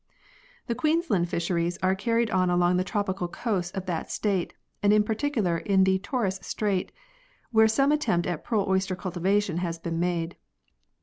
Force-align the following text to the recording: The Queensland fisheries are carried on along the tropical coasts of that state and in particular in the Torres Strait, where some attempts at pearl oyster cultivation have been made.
The 0.65 0.73
Queensland 0.73 1.29
fisheries 1.29 1.77
are 1.83 1.93
carried 1.93 2.31
on 2.31 2.49
along 2.49 2.77
the 2.77 2.83
tropical 2.83 3.27
coasts 3.27 3.69
of 3.77 3.85
that 3.85 4.09
state 4.09 4.55
and 4.81 4.91
in 4.91 5.03
particular 5.03 5.59
in 5.59 5.83
the 5.83 5.99
Torres 5.99 6.39
Strait, 6.43 6.91
where 7.51 7.67
some 7.67 7.91
attempts 7.91 8.27
at 8.27 8.43
pearl 8.43 8.65
oyster 8.67 8.95
cultivation 8.95 9.57
have 9.57 9.83
been 9.83 9.99
made. 9.99 10.37